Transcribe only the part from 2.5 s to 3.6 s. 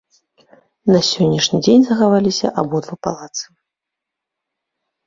абодва палацы.